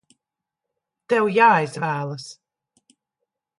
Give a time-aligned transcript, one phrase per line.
[1.13, 2.27] Tev jāizvēlas!